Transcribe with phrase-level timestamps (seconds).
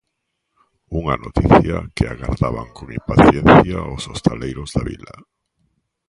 [0.99, 5.15] Unha noticia que agardaban con impaciencia os hostaleiros da vila.